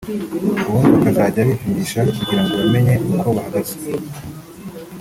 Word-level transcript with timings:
ubundi 0.67 0.87
bakazajya 0.95 1.47
bipimisha 1.49 1.99
kugira 2.17 2.41
ngo 2.43 2.53
bamenye 2.59 2.93
uko 3.11 3.27
bahagaze 3.35 3.75